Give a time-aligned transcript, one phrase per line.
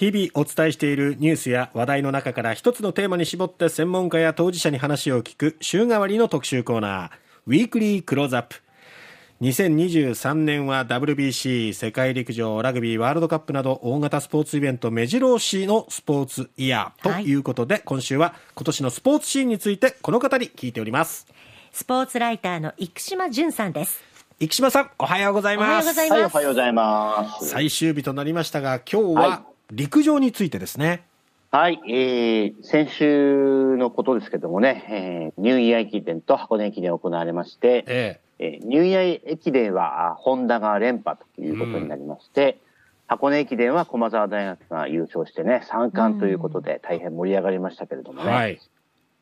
[0.00, 7.10] 日々お伝えしているニュースや話題の中から一つのテーマに絞って専門家や当事者に話を聞く週替わりの特集コーナー
[7.46, 8.62] ウィークリークローズアップ
[9.42, 21.26] 2023年は WBC 世界陸上ラグビーワールドカップなど大型スポーツイベント目白押しのスポーツイヤーということで、はい、今週は今年のスポーツシーンについてこの方に聞いております。
[21.72, 24.02] スポーツライターの生島淳さんです。
[24.38, 25.94] 生島さんおはようございます。
[25.94, 27.50] はい、おはようございます。
[27.50, 31.04] 最終日となりましたが今日は陸上についてですね、
[31.52, 42.58] はい、えー、先週のことですけどもね、えー、ニューイヤー駅伝と箱根駅伝行われまして、えー、えー、ニューイヤー駅伝はホンダが連覇ということになりまして、うん、
[43.08, 48.60] 箱根駅伝は駒澤大学が優勝してね、三冠ということで大変盛り上がりましたけれどもね、はい、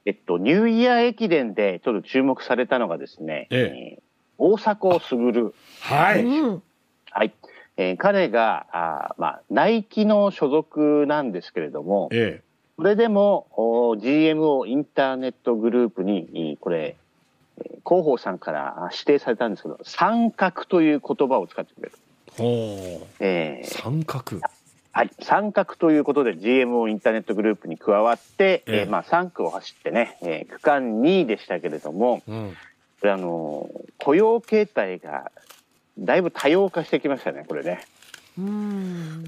[0.04, 4.02] えっと、ニューイヤー駅伝でちょっと注目されたのがですね、ええー、
[4.38, 5.54] 大迫傑。
[5.80, 6.24] はい。
[7.10, 7.32] はい。
[7.80, 12.42] えー、彼が、あまあ、ナイキの所属なんですけれども、ええ、
[12.76, 16.96] それでも GMO インターネットグループに、これ、
[17.86, 21.92] 広報さんから指定されたんですけど、三角という言葉を使ってくれる。
[22.36, 24.40] ほえー、三角。
[24.90, 28.82] はい、三角ということで GMO インターネットグループに加わって、ええ。
[28.88, 32.56] ー、まあ、3区を走ってね、えー、区間2位でしたけれども、うん、
[33.04, 35.30] あの雇用形態が
[35.98, 37.80] だいぶ多様化してきましたね、これね。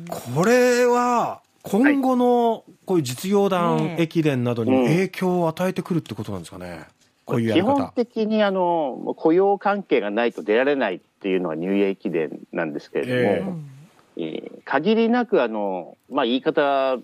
[0.09, 6.87] これは、今後のこういう実業団駅伝などに影響を与えてくるってことなんですかね、
[7.25, 7.75] こういうやり方。
[7.75, 13.13] 基本的にあの雇用関係がないと出られないっていうのはニューイヤー駅伝なんですけれど
[13.51, 13.59] も、
[14.17, 16.97] えー、えー、限りなくあの、まあ、言い方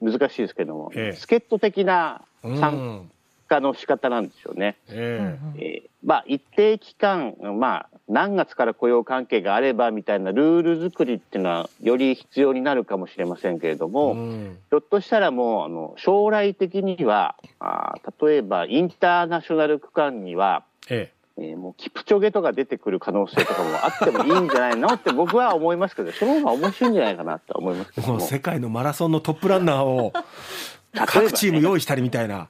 [0.00, 3.08] 難しいですけども、えー、助っ人的な参
[3.52, 4.76] 加の仕方なんですよね。
[4.88, 21.22] えー、えー、まあ、一定期間、まあ、何月から雇用関係があればみたいなルール作りっていうのはより必要になるかもしれませんけれども、うん、ひょっとしたらもうあの将来的にはあ例えばインターナショナル区間には、ええ。
[21.38, 28.20] えー、もうキプチョゲとか出てくる可能性とかもあってもいいんじゃないのって僕は思いますけどその方が面白いんじゃないかなと思いますけども。
[28.20, 30.12] 世界のマラソンのトップランナーを
[30.94, 32.48] 各チーム用意したりみたいな。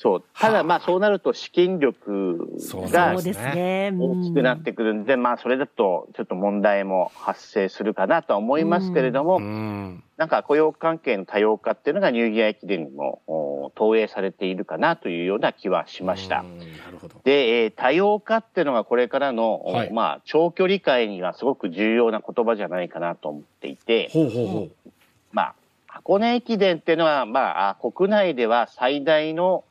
[0.00, 0.24] そう。
[0.38, 16.44] ただまあそうなると資金力が大きくなってくるんで、まあそれだとちょっと問題も発生するかなとは思いますけれども、なんか雇用関係の多様化っていうのがニューギア駅伝にも投影されているかなというような気はしました。
[17.24, 24.90] で、えー、多様化っていうのがこれからの、はい、まあ長距離界にはすごく重要な言葉じゃないかなと思っていて、ほうほうほう。
[25.32, 25.54] まあ
[25.88, 29.64] 箱根駅伝っていうのは、まあ、国内では最大の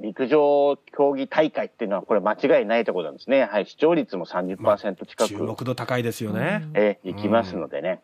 [0.00, 3.44] 陸上競技大会っていうのはこれ間違いないところなんですね。
[3.44, 5.28] はい、視聴率も30%近く。
[5.28, 6.66] 注目度高いですよね。
[6.74, 8.00] えー、いきますのでね。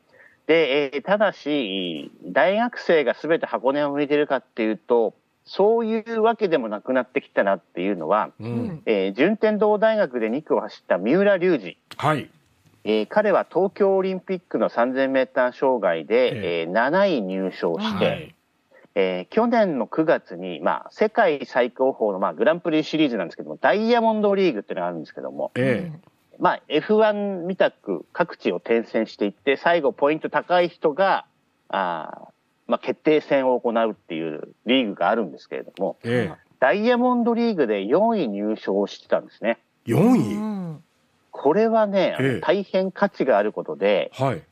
[0.46, 11.78] で、えー、ただし、大学生が全て箱根を向いてるかっていうと、そういうわけでもなくなってきたなっていうのは、うん、えー、順天堂大学で2区を走った三浦龍司。
[11.96, 12.28] はい。
[12.84, 18.35] えー、彼は東京オリンピックの3000メーター障害で、えー、7位入賞して、はい
[18.98, 25.98] えー、去年の9月に、まあ、世界最高峰の、まあ、グランプリシリーズなんですけども、ダイヤモンドリーグっていうのがあるんですけども、ええ、
[26.38, 31.26] まあ、F1 みたく各地を転戦していって、最後ポイント高い人が、
[31.68, 32.28] あ
[32.66, 39.58] まあ、決定戦を行うっていうリーグがあるんですけれども、ええ、ダイヤモンドリーグで4位入賞してたんですね。
[39.86, 40.80] 4位？
[41.32, 44.42] これはね、ええ、大変価値があることで、はい、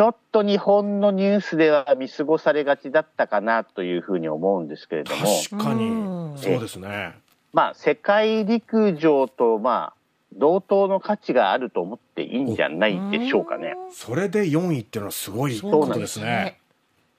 [0.00, 5.26] ちょっと日本のニュースでは見過ごされがちだったかなというふうに思うんですけれども。
[5.50, 6.38] 確かに。
[6.38, 7.18] そうですね。
[7.52, 9.94] まあ、世界陸上と、まあ、
[10.32, 13.74] 同等の価値があると思っていいんじゃないでしょうかね。
[13.92, 16.58] それで4位っていうのはすごいことですね。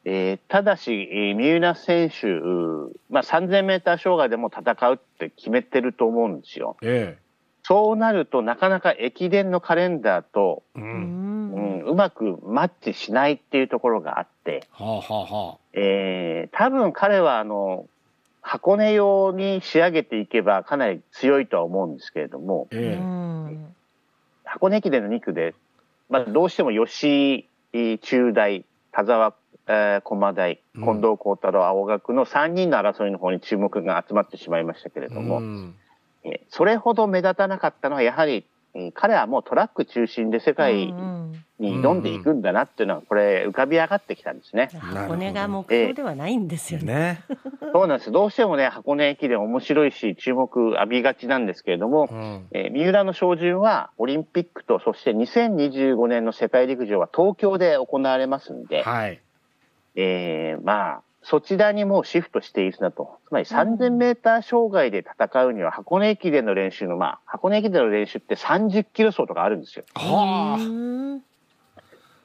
[0.03, 2.25] えー、ただし、えー、三浦選手、
[3.11, 6.77] まあ、3000メーター障害でも戦うって決めてると思うんですよ。
[6.81, 7.21] ええ、
[7.61, 10.87] そうなると、なかなか駅伝のカレンダーと、うん、う
[11.83, 17.87] ん、うまくマッチしないっていうところがあって、はあはあ、えー、多分彼は、あの、
[18.41, 23.57] 箱根用に仕上げていけばかなり強いとは思うんですけれども、えー、
[24.45, 25.53] 箱根駅伝の2区で、
[26.09, 29.35] まあ、どうしても吉井中大、田沢
[29.67, 35.75] えー、駒大、近藤幸太郎、青学の3人の争いの方に注目が集まってしまいましたけれども、うん、
[36.23, 40.93] えそれほど目立たなかったのは、やはり、えー、彼はもうトラック中心で世界
[41.61, 44.69] に挑んでいくんだなっていうのは、これ、浮かび上がってきたんですね。
[44.73, 47.23] 箱根が目標ではないんですよね。
[47.29, 48.11] えー、そうなんです。
[48.11, 59.22] どうしてもね、箱根駅伝面白いし、注目浴びがちなんですけれども、うん、えー、三浦の照準は、オリンピックと、そして2025年の世界陸上は東京で行われますんで、はい。
[59.96, 63.19] えー、まあ、そちらにもうシフトしているなと。
[63.28, 69.85] つまり3000メーター障害で戦うには箱根駅伝の練習の、まあ、箱根駅伝の練習って30キロ走とかあるんですよ。
[69.93, 71.30] はあ。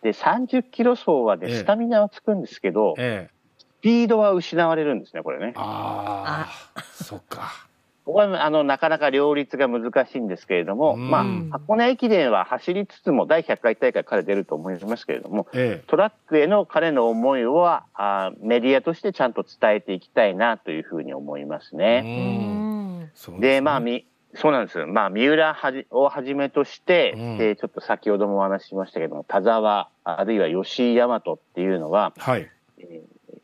[0.07, 5.53] で、30キロ走はね、スタミナはつくんですけど、ええ、スピードは失われるんですね、これね。
[5.57, 7.67] ああ、そっか。
[8.05, 23.11] ここはあのなかなか両立が難しいんですけれども、まあ、箱根駅伝は走りつつも第100回大会彼出ると思いますけれども、ええ、トラックへの彼の思いはあメディアとしてちゃんと伝えていきたいなというふうに思いますね。
[23.41, 24.07] で、ね、まあみ
[24.37, 24.85] そうなんです。
[24.87, 32.49] まあ、三浦はじをはじめとして、うん、えー、ちょっと先ほどもお話ししましたけども、田沢、あるいは吉井大和っていうのは、はい。
[32.79, 33.39] えー、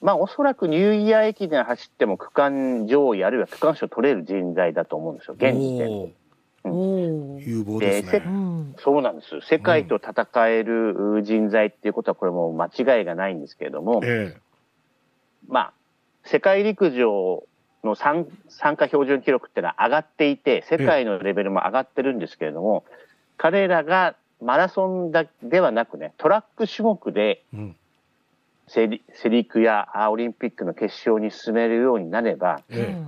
[0.00, 6.22] まあ、おそらくニューイヤー駅伝走っても区間上位あるいは区間賞取れる人材だと思うんですよ、現時点で。
[6.64, 8.22] 有望ですね、
[8.78, 9.40] そうなんです。
[9.40, 14.36] 世界と戦える人材っていうことはこれも間違いがないんですけれども、え。
[15.48, 15.72] まあ、
[16.24, 17.44] 世界陸上
[17.84, 18.26] の参
[18.76, 22.84] 加標準記録っていうのは上がっていて、世界のレベルも上がってるんですけれども、
[23.36, 27.42] 彼らがマラソンだではなくね、トラック種目で、
[28.68, 32.62] セリセリクやオリンピックの決勝に進めるようになれば、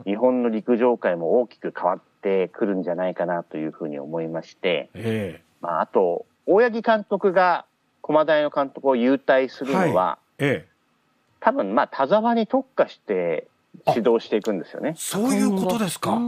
[0.05, 7.65] 日本の陸上界も大きく変わってくるんじゃないかなというふうに思いまして、まあ、あと、大八木監督が
[8.03, 10.65] 駒大の監督を優待するのは、はい。
[11.41, 13.47] 多分、まあ、田沢に特化して
[13.89, 14.95] 指導していくんですよね。
[14.97, 16.19] そういうことですか。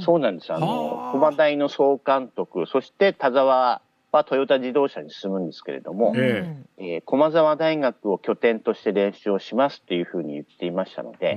[0.00, 0.52] そうなんです。
[0.52, 3.80] あの、駒大の総監督、そして田沢
[4.16, 11.36] はトヨタ自動車に進むんですけれども、ええー、駒沢大学を拠点として練習をしますっていうふうに言っていましたので、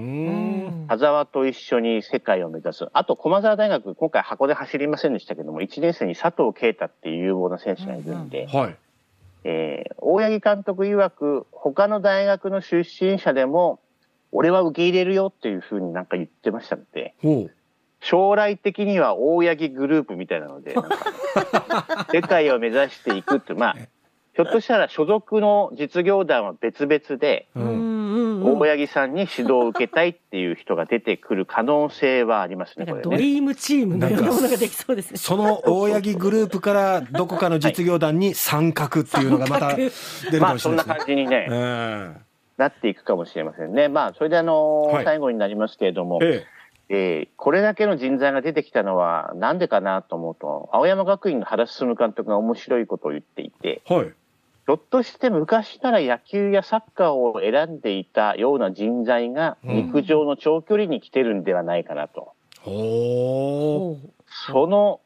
[0.88, 2.88] 田沢と一緒に世界を目指す。
[2.94, 8.76] あと、駒沢大学、今回箱で走りませんでしたけども、1年生に佐藤啓太っていう有望な選手がいるんで、はい。
[9.44, 13.80] えー、大八木監督曰く、他の大学の出身者でも、
[14.32, 17.16] 俺は受け入れるよっていうふうになんか言ってましたので、
[18.02, 20.76] 将来的には大八木グループみたいなので、
[22.12, 23.76] 世界を目指していくって、まあ、
[24.34, 33.02] ひょっとしたら所属の実業団は別々で、大八木さんに指導を受けたいっていう人が出てくる可能性はありますね、これね。
[33.04, 35.18] ドリームチームのようなものができそうですね。
[35.18, 40.40] その大八木グループからどこかの実業団に参画っていうのがまた出るかもしれないですね。
[40.40, 41.48] まあ、そんな感じにね。
[41.50, 42.29] うん
[42.60, 43.88] なっていくかもしれませんね。
[43.88, 46.60] まあ、それであの、はい、最後になりますけれども、ええ。
[46.92, 62.34] えー、これだけの人材が出てきたのはなんでかなと思うと、青山学院の原進監督が面白いことを言っていて、はい、ひょっとして昔なら野球やサッカーを選んでいたような人材が陸上の長距離に来てるんではないかなと。
[62.66, 64.12] うん、
[64.52, 65.00] その、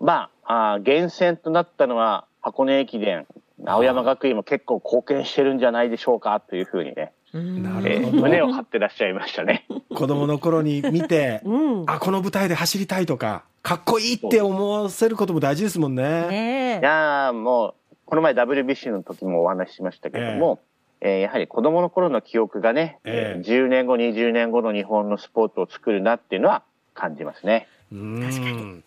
[0.00, 3.26] まあ、あ源泉となったのは箱根駅伝
[3.64, 9.66] 青山学院も結構貢献してるんじゃないでしょうかというふうにね、えー、胸を張ってらっしゃいましたね。
[9.94, 16.28] 子供の頃に見て、うん、あ、この舞台で走りたいとか、かっこいいって思わせることも大事ですもんね。
[16.28, 17.74] ねいやもう、
[18.04, 20.60] この前 WBC の時もお話ししましたけども、
[21.00, 26.62] えー、えー、やはり子供の頃の記憶がね、えー、10年後、20年後の日本のスポーツを作るなっていうのは
[26.94, 27.68] 感じますね。
[27.90, 28.82] 確かに。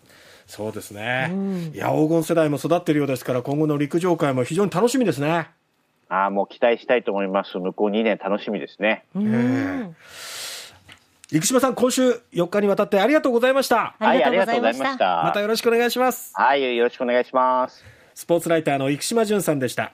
[0.46, 5.50] そうですね、うん、いや黄金世代も育っているようですから今後の陸上界も非常に楽しみですね。
[6.08, 7.58] ああもう期待したいと思います。
[7.58, 9.04] 向こう2年楽しみですね、
[11.32, 13.96] 生島さん今週4日にわたってありがとうございました。
[13.98, 15.22] はいありがとうございました。
[15.24, 16.30] またよろしくお願いします。
[16.34, 17.84] はいよろしくお願いします。
[18.14, 19.84] スポーツライターの生島淳さんでした